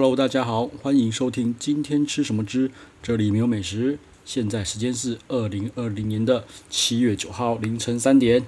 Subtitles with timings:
[0.00, 2.70] Hello，大家好，欢迎收听今天吃什么之，
[3.02, 3.98] 这里没有美食。
[4.24, 8.46] 现在时间是二零二零年的七月九号凌晨三点。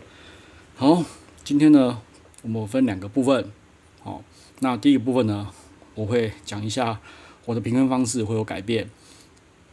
[0.76, 1.02] 好，
[1.42, 2.02] 今天呢，
[2.42, 3.50] 我们分两个部分。
[4.00, 4.22] 好，
[4.60, 5.48] 那第一个部分呢，
[5.96, 7.00] 我会讲一下
[7.46, 8.88] 我的评分方式会有改变，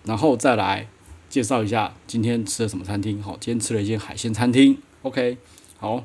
[0.04, 0.89] 然后再来
[1.30, 3.21] 介绍一下今天吃的什么餐厅。
[3.21, 4.80] 好，今天吃了一间海鲜餐厅。
[5.04, 5.38] OK，
[5.78, 6.04] 好，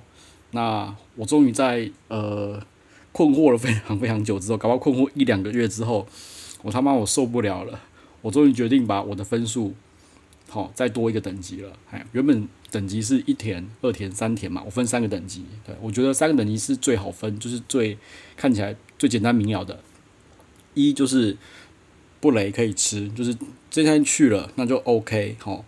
[0.51, 2.63] 那我终于在呃。
[3.13, 6.07] 困惑了非常非常久之后，搞不好困惑一两个月之后，
[6.63, 7.79] 我他妈我受不了了，
[8.23, 9.75] 我终于决定把我的分数，
[10.49, 11.77] 好、再多一个等级了。
[11.91, 15.45] 哎，原本等级是一田、二田、三田嘛，我分三个等级。
[15.65, 17.99] 对，我觉得三个等级是最好分，就是最
[18.37, 19.81] 看起来最简单明了的。
[20.75, 21.37] 一就是
[22.19, 23.37] 不雷可以吃，就是
[23.71, 25.65] 这天去了那就 OK 好、哦，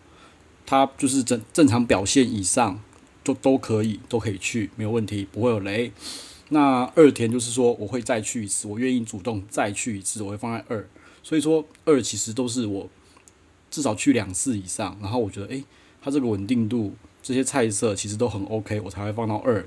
[0.64, 2.80] 他就是正正常表现以上
[3.22, 5.92] 就都可以都可以去，没有问题，不会有雷。
[6.50, 10.86] 那二田就是说我会再去一次，我愿意主动再去一次，我会放在二。
[11.22, 12.88] 所以说二其实都是我
[13.70, 15.64] 至少去两次以上，然后我觉得诶，
[16.02, 19.66] 它这个稳定度，这些菜色其实都很 OK，我才会放到二。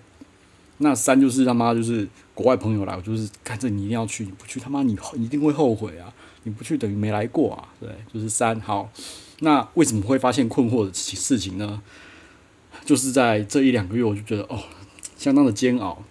[0.80, 6.14] 那三就是他妈就是国外朋友来，我就是看着你一定要去，你不去他妈你一定会后悔啊！
[6.44, 8.62] 你不去等于没来过啊，对，就是三。
[8.62, 8.92] 好，
[9.40, 11.82] 那为什么会发现困惑的事情呢？
[12.86, 14.64] 就是在这一两个月，我就觉得哦，
[15.18, 16.04] 相当的煎熬。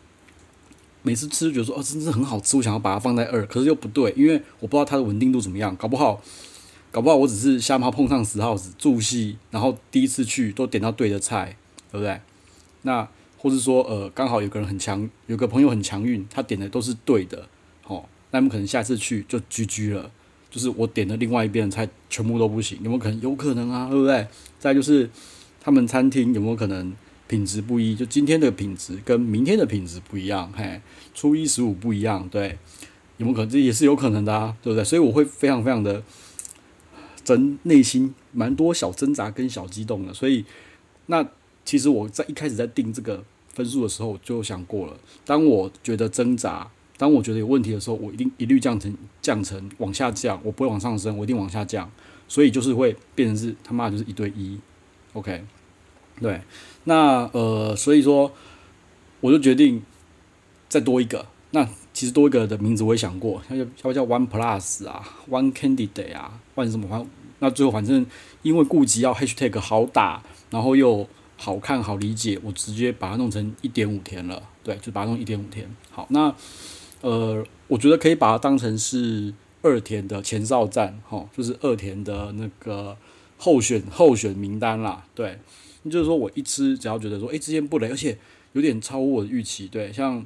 [1.07, 6.21] 每次吃就觉得说哦，真的很好吃，我想要把它放在二，可是又不对，因为我不知道它的稳定度怎么样，搞不好，
[6.91, 11.57] 搞不好我只是瞎猫碰上死耗子，助戏，然后第一次去都点到对的菜，
[11.93, 12.21] 对不对？
[12.83, 17.47] 那或是说呃，刚好有个人很强，有个朋友很强运，他点的都是对的，
[17.87, 20.11] 哦，那么可能下次去就居居了，
[20.51, 23.21] 就是我点的另外一边的菜全部都不行，有没有可能？
[23.21, 24.27] 有可能啊，对不对？
[24.59, 25.09] 再就是
[25.61, 26.93] 他们餐厅有没有可能？
[27.29, 30.81] 品质不一，就今天的品质跟明天的品质不一样，嘿，
[31.15, 32.59] 初一十五不一样，对，
[33.17, 33.51] 有没有可能？
[33.51, 34.85] 这也是有可能的啊，对不对？
[34.85, 36.03] 所以我会非常非常的
[37.25, 40.15] 真内心蛮多小挣扎跟小激动的。
[40.15, 40.45] 所以，
[41.07, 41.27] 那
[41.65, 51.91] 其实我在一开始在定这个分数的时候，就想过了，当我觉得挣扎，当我觉得有问题的时候，我一定一律降成降成往下降，我不会往上升，我一定往下降。
[52.29, 54.59] 所以就是会变成是他妈就是一对一
[55.13, 55.45] ，OK。
[56.21, 56.41] 对，
[56.85, 58.33] 那呃，所以说，
[59.21, 59.83] 我就决定
[60.69, 61.27] 再多一个。
[61.51, 67.07] 那其实多一个的名字我也想过，叫叫叫 One Plus 啊，One Candidate 啊，换什么换？
[67.39, 68.05] 那最后反正
[68.43, 71.07] 因为顾及要 Hashtag 好打，然后又
[71.37, 74.43] 好看好理解，我直接把它弄成一点五天了。
[74.65, 75.71] 对，就把它弄一点五天。
[75.91, 76.35] 好，那
[77.01, 79.33] 呃，我觉得可以把它当成是
[79.63, 82.97] 二田的前哨战，哈，就是二田的那个
[83.39, 85.05] 候选候选名单啦。
[85.15, 85.39] 对。
[85.91, 88.17] 就是说我一吃，只要觉得说，诶、欸，之前不雷，而且
[88.53, 90.25] 有点超乎我的预期，对，像，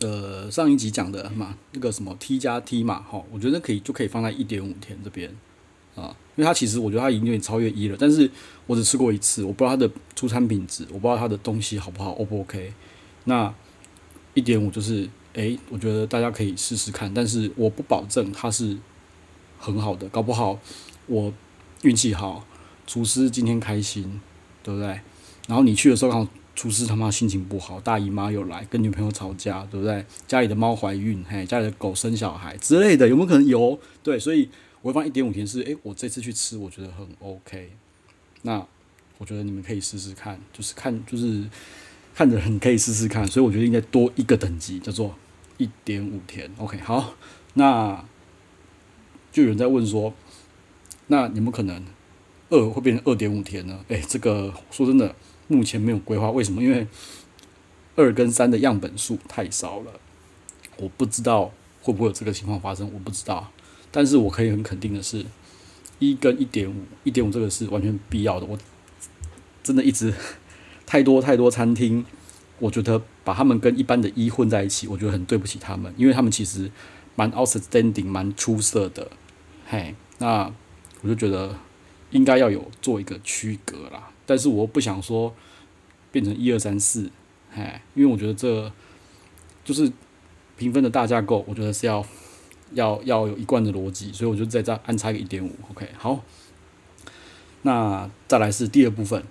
[0.00, 5.28] 呃，上一集讲的嘛，那个什么 T 加 T 嘛，哈，我觉得可以就可以放在一点五天这边
[5.94, 8.30] 啊，因为它其实我觉得它已经有点超越一了，但是
[8.66, 12.72] 我只吃过一次，我不知道它的出餐品质，我不知道它的东西好不好，O 不 OK？
[13.24, 13.52] 那
[14.34, 18.76] 一点五就是，诶、我觉得大家可以试试看，但是我不保证它是
[19.58, 20.58] 很好的，搞不好
[21.06, 21.32] 我
[21.82, 22.44] 运气好。
[22.86, 24.18] 厨师今天开心，
[24.68, 24.88] 对不对？
[25.46, 30.04] 然后你去的时候，刚好厨师他妈心情不好，大姨妈又来跟女朋友吵架，对不对？
[30.26, 33.80] 家里的猫怀孕，嘿，家里的狗生小孩之类的，有没有可能有？
[34.02, 34.50] 对，所以
[34.82, 37.72] 我会放一点五田是，诶，我这次去吃，我觉得很 OK。
[38.42, 38.62] 那
[39.16, 41.44] 我觉得你们可以试试看，就是看，就是
[42.14, 43.26] 看着很可以试试看。
[43.26, 45.14] 所以我觉得应该多一个等级，叫做
[45.56, 46.50] 一点五田。
[46.58, 47.14] OK，好，
[47.54, 48.04] 那
[49.32, 50.12] 就有人在问说，
[51.06, 51.82] 那有没有可能？
[52.50, 53.78] 二会变成二点五天呢？
[53.88, 55.14] 诶，这个说真的，
[55.48, 56.30] 目前没有规划。
[56.30, 56.62] 为什么？
[56.62, 56.86] 因为
[57.94, 59.92] 二跟三的样本数太少了，
[60.78, 63.50] 我不知道会不会有这个情况发生，我不知道。
[63.90, 65.26] 但是我可以很肯定的是，
[65.98, 68.46] 一跟一点五，一点五这个是完全必要的。
[68.46, 68.58] 我
[69.62, 70.14] 真的一直
[70.86, 72.04] 太多太多餐厅，
[72.58, 76.70] 我觉得把他们跟一般的一混在一起，我觉得很对不起他们，因为他们其实
[77.14, 79.10] 蛮 outstanding，蛮出色的。
[79.66, 80.50] 嘿，那
[81.02, 81.54] 我就觉得。
[82.10, 85.34] 应该要有做一个区隔啦，但是我不想说
[86.10, 87.10] 变成一二三四，
[87.54, 88.72] 哎，因为我觉得这
[89.64, 89.92] 就是
[90.56, 92.02] 评分的大架构，我觉得是要
[92.72, 96.24] 要要有一贯的逻辑，所以我就在这安插个一点五，OK，好，
[97.62, 99.22] 那再来是第二部分，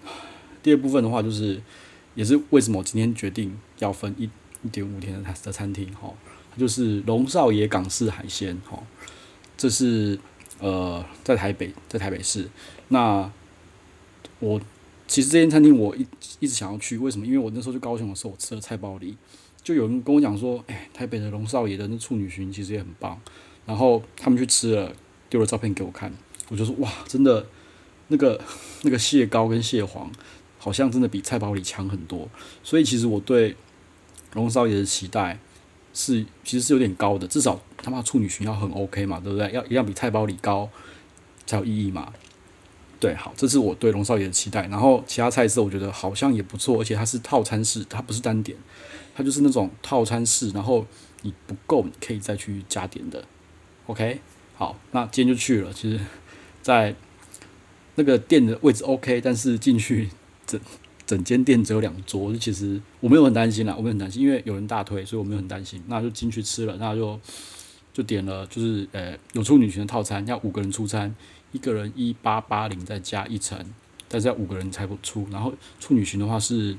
[0.62, 1.60] 第二部分的话就是
[2.14, 4.30] 也是为什么我今天决定要分一
[4.64, 6.14] 一点五天的的餐厅，哈，
[6.58, 8.84] 就是龙少爷港式海鲜，哈，
[9.58, 10.20] 这是。
[10.60, 12.50] 呃，在台北，在台北市。
[12.90, 13.32] 那
[14.40, 14.60] 我
[15.08, 16.06] 其实这间餐厅我一
[16.40, 17.26] 一直想要去，为什么？
[17.26, 19.16] 因为我那时候去高雄的时候，我吃了菜包里，
[19.64, 23.20] 就有人跟我讲说，哎，台北的龙少爷的那处女蟳其实也很棒。
[23.66, 24.94] 然后他们去吃了，
[25.30, 26.14] 丢了照片给我看，
[26.48, 27.46] 我就说哇，真的
[28.08, 28.40] 那个
[28.84, 30.10] 那个蟹膏跟蟹黄，
[30.58, 32.30] 好像真的比菜包里强很多。
[32.64, 33.56] 所以其实我对
[34.34, 35.38] 龙少爷的期待
[35.94, 39.50] 是其实是有点高的，至少他妈处女蟳要很 OK 嘛，对不对？
[39.54, 40.70] 要一样比菜包里高
[41.46, 42.12] 才有意义嘛。
[43.00, 44.68] 对，好，这是我对龙少爷的期待。
[44.68, 48.58] 然后其他菜色我觉得好像也不错，而且它是套餐式，它不是单点，
[49.16, 50.86] 它就是那种套餐式，然后
[51.22, 53.24] 你不够你可以再去加点的。
[53.86, 54.20] OK，
[54.58, 55.72] 好，那今天就去了。
[55.72, 55.98] 其实，
[56.62, 56.94] 在
[57.96, 60.10] 那个店的位置 OK，但是进去
[60.46, 60.60] 整
[61.06, 65.82] 整间店只有两桌，其实我没有很担心啦，我没有很担心，因为有人大推，所以我没有很担心。
[65.88, 67.18] 那就进去吃了，那就
[67.98, 71.16] 就点了，就是呃有处女群的套餐，要五个人出餐，
[71.52, 73.58] 一个人一八八零再加一层，
[74.08, 75.28] 但是要五个人才不出。
[75.32, 76.78] 然后处女群的话是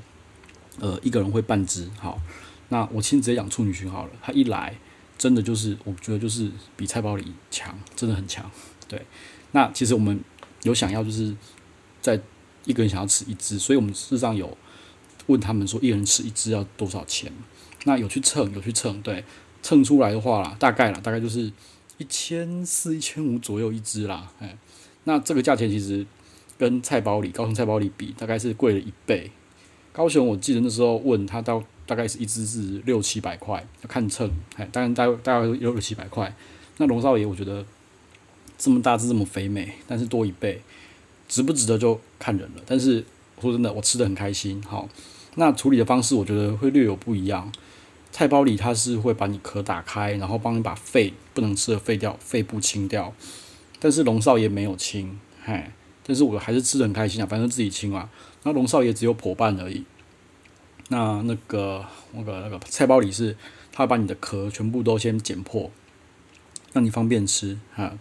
[0.79, 2.21] 呃一个人会半只，好，
[2.69, 4.73] 那我亲自养处女群好了，他一来。
[5.17, 8.49] 真的就是，我觉得就是比菜包里强，真的很强。
[8.87, 9.05] 对，
[9.51, 10.17] 那其实我们
[10.63, 11.35] 有想要，就是
[11.99, 12.17] 在
[12.63, 14.57] 一个人想要吃一只，所以我们事实上有
[15.27, 17.33] 问他们说，一人吃一只要多少钱？
[17.83, 19.25] 那有去称，有去称，对，
[19.61, 21.51] 称出来的话啦，大概啦，大概就是
[21.97, 24.31] 一千四、一千五左右一只啦。
[24.39, 24.57] 哎，
[25.03, 26.05] 那这个价钱其实
[26.57, 29.31] 跟菜包里高雄菜包里比，大概是贵了一倍。
[29.91, 31.63] 高雄我记得那时候问他到。
[31.89, 36.31] 大概是一只是六七百块，要看称，哎，当然大大概有六七百块。
[36.77, 37.65] 那龙少爷我觉得
[38.59, 40.61] 这么大只这么肥美，但是多一倍，
[41.27, 42.61] 值不值得就看人了。
[42.67, 43.03] 但是
[43.41, 44.61] 说真的，我吃得很开心。
[44.61, 44.87] 好，
[45.33, 47.51] 那处理的方式我觉得会略有不一样。
[48.19, 53.13] 菜包里它是会把你壳打开，然后帮你把肺不能吃的废掉，肺部清掉。
[53.79, 55.71] 但是龙少爷没有清，嗨，
[56.03, 58.09] 但是我还是吃得很开心啊，反正自己清嘛。
[58.43, 59.85] 那龙少爷只有剖半而已。
[60.89, 63.37] 那那个那个那个菜包里是，
[63.71, 65.71] 他把你的壳全部都先剪破，
[66.73, 67.97] 让你方便吃哈。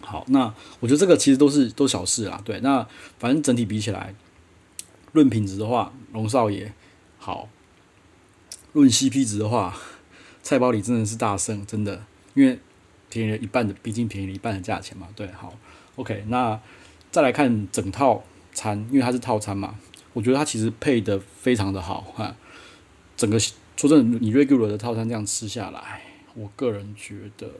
[0.00, 2.40] 好，那我觉得这个其实都是都小事啦。
[2.44, 2.86] 对，那
[3.18, 4.14] 反正整体比起来，
[5.10, 6.72] 论品质的话，龙少爷
[7.18, 7.48] 好；
[8.74, 9.74] 论 CP 值的话，
[10.42, 12.04] 菜包里真的是大胜，真的，
[12.34, 12.58] 因为
[13.08, 15.08] 便宜了一半的，毕竟便宜了一半的价钱嘛。
[15.16, 15.54] 对，好
[15.96, 16.60] ，OK，那
[17.10, 18.22] 再来看整套
[18.52, 19.78] 餐，因为它是套餐嘛。
[20.12, 22.36] 我觉得它其实配得非常的好哈，
[23.16, 26.02] 整个说真的，你 regular 的套餐这样吃下来，
[26.34, 27.50] 我个人觉得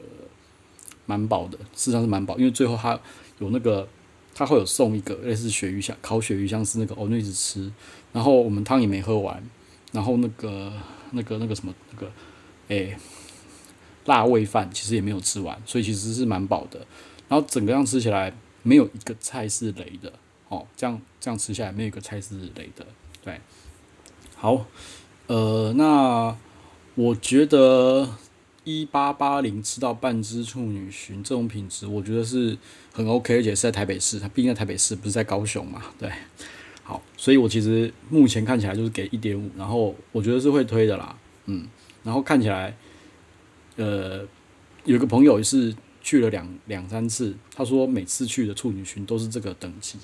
[1.05, 2.99] 蛮饱的，事实上是蛮饱，因为最后它
[3.39, 3.87] 有那个，
[4.33, 7.71] 它会有送一个类似鳕鱼香，烤鳕鱼香是那个哦，那一直吃，
[8.11, 9.43] 然后我们汤也没喝完，
[9.91, 10.71] 然后那个
[11.11, 12.11] 那个那个什么那个，
[12.67, 12.97] 诶，
[14.05, 16.79] 辣味饭其实也没有吃完，所以其实是蛮饱的，
[17.27, 20.11] 然后整个样吃起来没有一个菜是雷的。
[20.47, 22.85] 哦，这样这样吃下来没有一个菜是雷的，
[23.23, 23.41] 对。
[24.35, 24.67] 好，
[25.25, 26.37] 呃，那
[26.93, 28.07] 我觉得
[28.63, 32.55] 一八八零吃到半只处女蟳这种品质，我觉得是
[32.93, 36.11] 很 OK，而且是在台北市，它毕竟在台北市，不是在高雄嘛，对。
[36.85, 41.17] 好，所以我其实目前看起来就是给一点五，然后我觉得是会推的啦，
[41.47, 41.67] 嗯。
[42.03, 42.77] 然后看起来，
[43.77, 44.23] 呃，
[44.83, 49.97] 有个朋友是去了两两三次，他说每次去的处女群都是这个等级。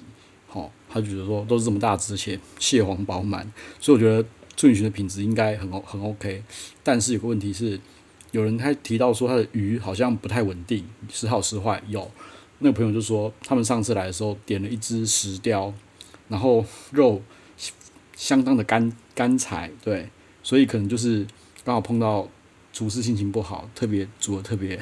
[0.47, 3.49] 好，他觉得说都是这么大只蟹蟹黄饱满，
[3.79, 6.43] 所以我觉得处女群的品质应该很很 OK。
[6.81, 7.79] 但是有个问题是，
[8.31, 11.79] 有人他提到说他的鱼好像不太稳定，时好时坏。
[11.87, 12.09] 有
[12.57, 15.71] 那个朋友就说，他们上次来的时候点了一只石雕，
[16.31, 17.21] 然后肉
[18.15, 20.07] 相当的干干柴，对，
[20.41, 21.27] 所以可能就是
[21.65, 22.27] 刚好碰到
[22.71, 24.79] 厨师心情不好，特别煮的特别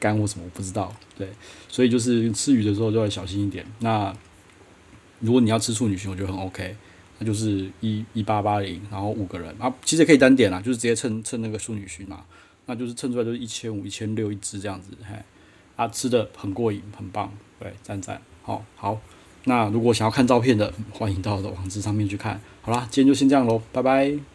[0.00, 1.28] 干或什么，我不知道，对，
[1.68, 3.64] 所以就是吃鱼的时候就要小心一点。
[3.78, 4.12] 那
[5.20, 6.74] 如果你要吃处女蟳，我觉得很 OK，
[7.18, 12.24] 那就是一一八八零，然后五个人啊，其实可以单点啦，就是直接称称那个处女蟳嘛，
[12.66, 15.14] 那就是称出来就是一千五、一千六一只这样子，嘿，
[15.76, 19.00] 啊，吃的很过瘾，很棒，对，赞赞，好，好，
[19.44, 24.29] 那如果想要看照片的，欢迎到我的网址上面去看，好啦，今天就先这样喽，拜拜。